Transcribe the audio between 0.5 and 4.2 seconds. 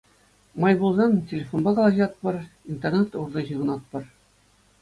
Май пулсанах телефонпа калаҫатпӑр, интернет урлӑ ҫыхӑнатпӑр.